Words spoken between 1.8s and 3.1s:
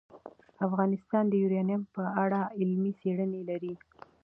په اړه علمي